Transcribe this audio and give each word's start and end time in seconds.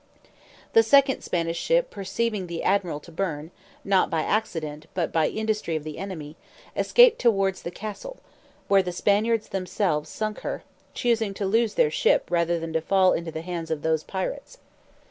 The 0.73 0.81
second 0.81 1.21
Spanish 1.21 1.59
ship 1.59 1.91
perceiving 1.91 2.47
the 2.47 2.63
admiral 2.63 2.99
to 3.01 3.11
burn, 3.11 3.51
not 3.83 4.09
by 4.09 4.23
accident, 4.23 4.87
but 4.95 5.11
by 5.11 5.27
industry 5.27 5.75
of 5.75 5.83
the 5.83 5.99
enemy, 5.99 6.37
escaped 6.75 7.19
towards 7.19 7.61
the 7.61 7.69
castle, 7.69 8.17
where 8.67 8.81
the 8.81 8.93
Spaniards 8.93 9.49
themselves 9.49 10.09
sunk 10.09 10.39
her, 10.39 10.63
choosing 10.95 11.35
to 11.35 11.45
lose 11.45 11.75
their 11.75 11.91
ship 11.91 12.31
rather 12.31 12.59
than 12.59 12.73
to 12.73 12.81
fall 12.81 13.13
into 13.13 13.31
the 13.31 13.41
hands 13.41 13.69
of 13.69 13.83
those 13.83 14.01
pirates. 14.03 14.57